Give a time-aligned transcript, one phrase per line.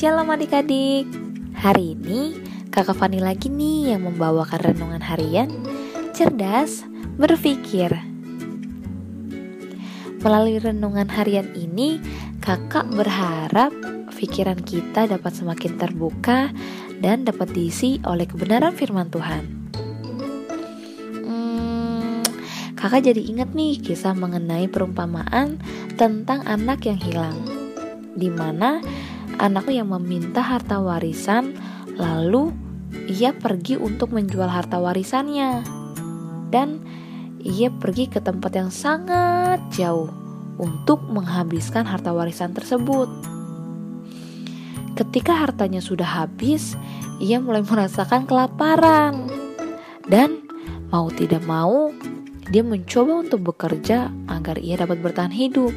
[0.00, 1.04] Shalom adik-adik.
[1.60, 2.32] Hari ini
[2.72, 5.52] kakak Fani lagi nih yang membawakan renungan harian
[6.16, 6.88] Cerdas
[7.20, 7.92] berpikir.
[10.24, 12.00] Melalui renungan harian ini
[12.40, 13.76] kakak berharap
[14.16, 16.48] pikiran kita dapat semakin terbuka
[17.04, 19.44] dan dapat diisi oleh kebenaran firman Tuhan.
[21.28, 22.24] Hmm,
[22.72, 25.60] Kakak jadi ingat nih kisah mengenai perumpamaan
[26.00, 27.36] tentang anak yang hilang
[28.16, 28.80] di mana
[29.40, 31.56] anakku yang meminta harta warisan,
[31.96, 32.52] lalu
[33.08, 35.64] ia pergi untuk menjual harta warisannya.
[36.52, 36.84] Dan
[37.40, 40.12] ia pergi ke tempat yang sangat jauh
[40.60, 43.08] untuk menghabiskan harta warisan tersebut.
[44.92, 46.76] Ketika hartanya sudah habis,
[47.16, 49.24] ia mulai merasakan kelaparan.
[50.04, 50.44] Dan
[50.92, 51.88] mau tidak mau,
[52.52, 55.72] dia mencoba untuk bekerja agar ia dapat bertahan hidup.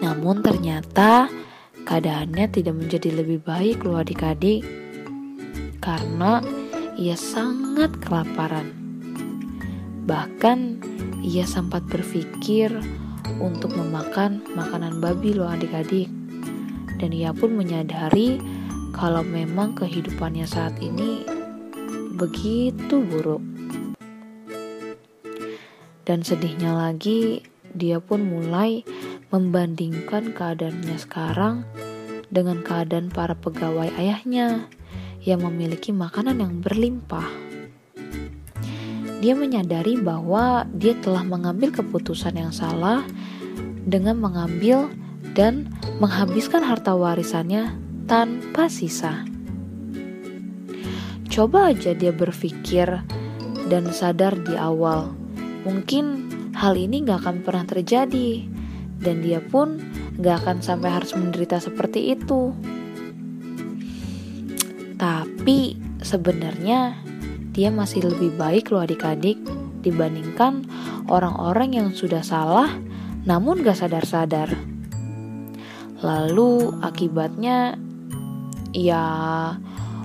[0.00, 1.28] Namun ternyata
[1.84, 4.64] keadaannya tidak menjadi lebih baik loh adik-adik
[5.80, 6.44] karena
[7.00, 8.68] ia sangat kelaparan.
[10.04, 10.58] Bahkan
[11.24, 12.72] ia sempat berpikir
[13.40, 16.08] untuk memakan makanan babi loh adik-adik.
[17.00, 18.36] Dan ia pun menyadari
[18.92, 21.24] kalau memang kehidupannya saat ini
[22.20, 23.40] begitu buruk.
[26.04, 27.40] Dan sedihnya lagi,
[27.72, 28.84] dia pun mulai
[29.30, 31.62] membandingkan keadaannya sekarang
[32.30, 34.66] dengan keadaan para pegawai ayahnya
[35.22, 37.26] yang memiliki makanan yang berlimpah.
[39.20, 43.06] Dia menyadari bahwa dia telah mengambil keputusan yang salah
[43.86, 44.90] dengan mengambil
[45.36, 45.70] dan
[46.02, 47.76] menghabiskan harta warisannya
[48.10, 49.28] tanpa sisa.
[51.30, 52.88] Coba aja dia berpikir
[53.70, 55.14] dan sadar di awal,
[55.62, 56.26] mungkin
[56.58, 58.50] hal ini gak akan pernah terjadi
[59.00, 59.80] dan dia pun
[60.20, 62.52] gak akan sampai harus menderita seperti itu.
[65.00, 67.00] Tapi sebenarnya
[67.56, 69.40] dia masih lebih baik loh adik-adik
[69.80, 70.68] dibandingkan
[71.08, 72.68] orang-orang yang sudah salah
[73.24, 74.52] namun gak sadar-sadar.
[76.00, 77.76] Lalu akibatnya
[78.72, 79.04] ya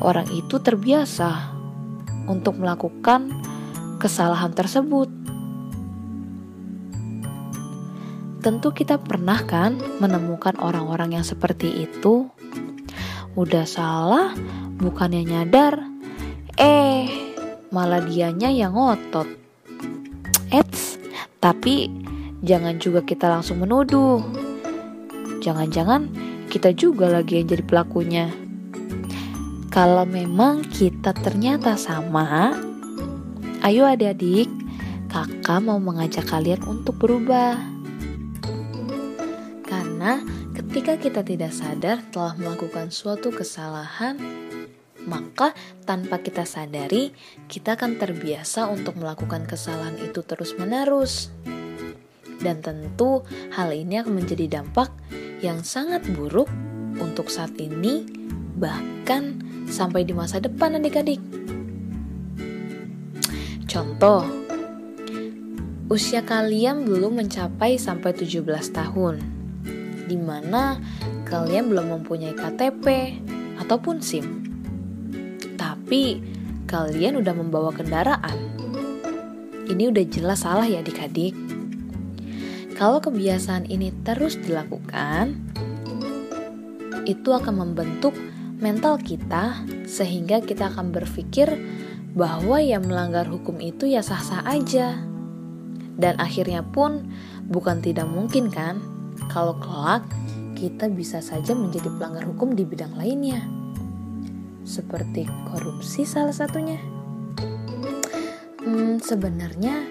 [0.00, 1.56] orang itu terbiasa
[2.28, 3.32] untuk melakukan
[3.96, 5.27] kesalahan tersebut.
[8.48, 12.32] Tentu kita pernah kan menemukan orang-orang yang seperti itu.
[13.36, 14.32] Udah salah,
[14.80, 15.84] bukannya nyadar,
[16.56, 17.12] eh
[17.68, 19.28] malah dianya yang ngotot.
[20.48, 20.96] Eits,
[21.44, 21.92] tapi
[22.40, 24.24] jangan juga kita langsung menuduh.
[25.44, 26.08] Jangan-jangan
[26.48, 28.32] kita juga lagi yang jadi pelakunya.
[29.68, 32.56] Kalau memang kita ternyata sama,
[33.60, 34.48] ayo adik-adik,
[35.12, 37.76] kakak mau mengajak kalian untuk berubah.
[39.98, 40.22] Karena
[40.54, 44.14] ketika kita tidak sadar telah melakukan suatu kesalahan,
[45.10, 47.10] maka tanpa kita sadari,
[47.50, 51.34] kita akan terbiasa untuk melakukan kesalahan itu terus-menerus.
[52.38, 54.94] Dan tentu hal ini akan menjadi dampak
[55.42, 56.46] yang sangat buruk
[57.02, 58.06] untuk saat ini,
[58.54, 61.18] bahkan sampai di masa depan adik-adik.
[63.66, 64.22] Contoh,
[65.90, 69.37] usia kalian belum mencapai sampai 17 tahun
[70.08, 70.80] di mana
[71.28, 72.86] kalian belum mempunyai KTP
[73.60, 74.24] ataupun SIM.
[75.60, 76.24] Tapi
[76.64, 78.56] kalian udah membawa kendaraan.
[79.68, 81.36] Ini udah jelas salah ya adik-adik.
[82.72, 85.36] Kalau kebiasaan ini terus dilakukan,
[87.04, 88.16] itu akan membentuk
[88.62, 91.52] mental kita sehingga kita akan berpikir
[92.14, 95.04] bahwa yang melanggar hukum itu ya sah-sah aja.
[95.98, 97.10] Dan akhirnya pun
[97.50, 98.78] bukan tidak mungkin kan
[99.26, 100.06] kalau kelak
[100.54, 103.42] kita bisa saja menjadi pelanggar hukum di bidang lainnya,
[104.66, 106.78] seperti korupsi salah satunya.
[108.62, 109.86] Hmm, sebenarnya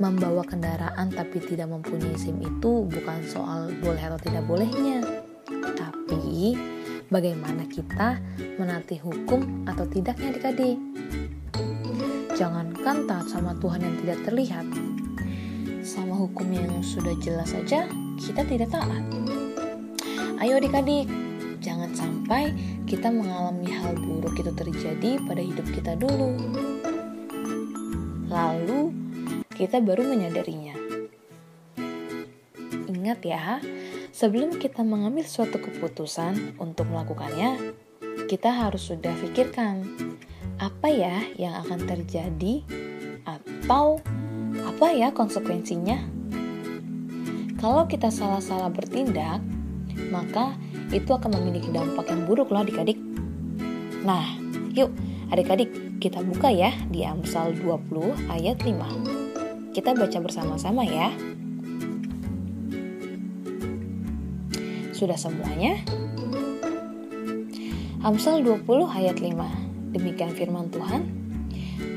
[0.00, 5.00] membawa kendaraan tapi tidak mempunyai SIM itu bukan soal boleh atau tidak bolehnya,
[5.76, 6.56] tapi
[7.08, 8.20] bagaimana kita
[8.60, 10.78] menanti hukum atau tidaknya adik-adik.
[12.36, 14.66] Jangankan taat sama Tuhan yang tidak terlihat,
[15.80, 17.84] sama hukum yang sudah jelas saja
[18.20, 19.04] kita tidak taat.
[20.40, 21.08] Ayo adik-adik,
[21.64, 22.52] jangan sampai
[22.84, 26.36] kita mengalami hal buruk itu terjadi pada hidup kita dulu.
[28.28, 28.92] Lalu
[29.56, 30.76] kita baru menyadarinya.
[32.88, 33.60] Ingat ya,
[34.12, 37.72] sebelum kita mengambil suatu keputusan untuk melakukannya,
[38.28, 39.84] kita harus sudah pikirkan
[40.60, 42.60] apa ya yang akan terjadi
[43.24, 44.00] atau
[44.60, 46.19] apa ya konsekuensinya.
[47.60, 49.44] Kalau kita salah-salah bertindak,
[50.08, 50.56] maka
[50.96, 52.96] itu akan memiliki dampak yang buruk loh adik-adik.
[54.00, 54.24] Nah,
[54.72, 54.88] yuk
[55.28, 55.68] adik-adik
[56.00, 59.76] kita buka ya di Amsal 20 ayat 5.
[59.76, 61.12] Kita baca bersama-sama ya.
[64.96, 65.76] Sudah semuanya?
[68.00, 69.36] Amsal 20 ayat 5.
[69.92, 71.04] Demikian firman Tuhan.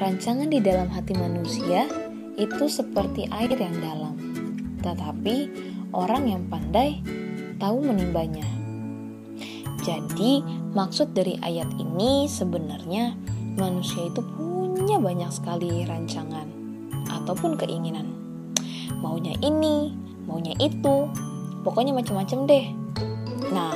[0.00, 1.84] Rancangan di dalam hati manusia
[2.40, 4.09] itu seperti air yang dalam,
[4.80, 5.36] tetapi
[5.92, 7.00] orang yang pandai
[7.60, 8.44] tahu menimbanya.
[9.80, 10.44] Jadi,
[10.76, 13.16] maksud dari ayat ini sebenarnya
[13.56, 16.48] manusia itu punya banyak sekali rancangan
[17.08, 18.12] ataupun keinginan.
[19.00, 19.96] Maunya ini,
[20.28, 21.08] maunya itu,
[21.64, 22.66] pokoknya macam-macam deh.
[23.48, 23.72] Nah,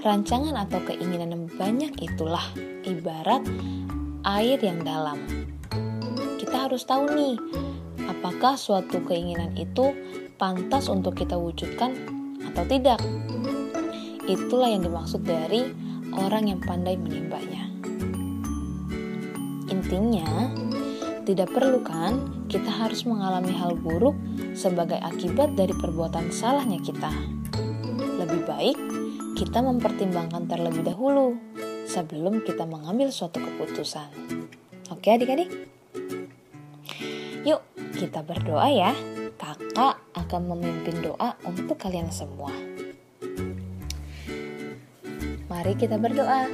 [0.00, 2.44] rancangan atau keinginan yang banyak itulah
[2.88, 3.44] ibarat
[4.24, 5.20] air yang dalam.
[6.40, 7.36] Kita harus tahu nih,
[8.08, 9.92] apakah suatu keinginan itu
[10.40, 11.92] pantas untuk kita wujudkan
[12.48, 12.98] atau tidak.
[14.24, 15.68] Itulah yang dimaksud dari
[16.16, 17.68] orang yang pandai menimbanya.
[19.68, 20.48] Intinya,
[21.28, 24.16] tidak perlu kan kita harus mengalami hal buruk
[24.56, 27.12] sebagai akibat dari perbuatan salahnya kita.
[28.16, 28.78] Lebih baik
[29.36, 31.36] kita mempertimbangkan terlebih dahulu
[31.84, 34.08] sebelum kita mengambil suatu keputusan.
[34.88, 35.52] Oke adik-adik?
[37.44, 38.94] Yuk kita berdoa ya.
[39.34, 42.54] Kakak akan memimpin doa untuk kalian semua.
[45.50, 46.46] Mari kita berdoa.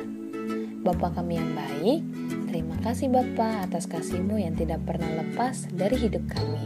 [0.84, 2.00] Bapak kami yang baik,
[2.48, 6.64] terima kasih Bapak atas kasihmu yang tidak pernah lepas dari hidup kami.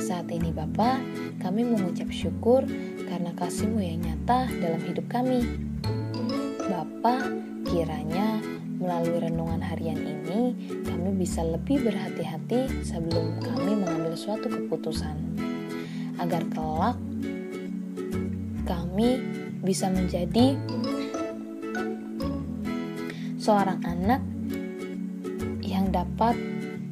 [0.00, 1.04] Saat ini Bapak,
[1.40, 2.64] kami mengucap syukur
[3.04, 5.44] karena kasihmu yang nyata dalam hidup kami.
[6.64, 7.28] Bapak,
[7.68, 8.33] kiranya
[8.84, 10.52] melalui renungan harian ini,
[10.84, 15.16] kami bisa lebih berhati-hati sebelum kami mengambil suatu keputusan,
[16.20, 17.00] agar kelak
[18.68, 19.24] kami
[19.64, 20.60] bisa menjadi
[23.40, 24.20] seorang anak
[25.64, 26.36] yang dapat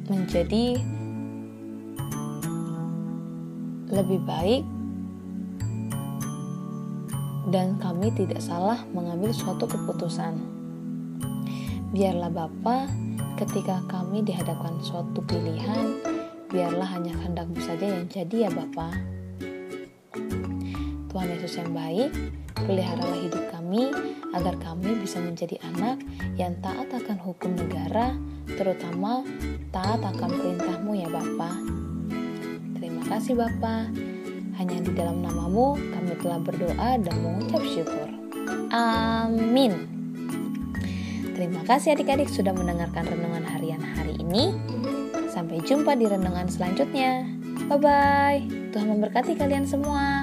[0.09, 0.81] menjadi
[3.93, 4.65] lebih baik
[7.49, 10.52] dan kami tidak salah mengambil suatu keputusan.
[11.93, 12.89] Biarlah Bapa,
[13.37, 16.01] ketika kami dihadapkan suatu pilihan,
[16.49, 18.97] biarlah hanya kehendakmu saja yang jadi ya Bapa.
[21.13, 22.09] Tuhan Yesus yang baik,
[22.65, 23.93] peliharalah hidup kami
[24.33, 26.01] agar kami bisa menjadi anak
[26.33, 28.17] yang taat akan hukum negara,
[28.57, 29.21] terutama
[29.69, 31.61] taat akan perintahmu ya Bapa.
[32.73, 33.93] Terima kasih Bapak.
[34.57, 38.09] Hanya di dalam namamu kami telah berdoa dan mengucap syukur.
[38.73, 39.92] Amin.
[41.33, 44.53] Terima kasih adik-adik sudah mendengarkan renungan harian hari ini.
[45.33, 47.25] Sampai jumpa di renungan selanjutnya.
[47.67, 48.69] Bye-bye.
[48.69, 50.22] Tuhan memberkati kalian semua.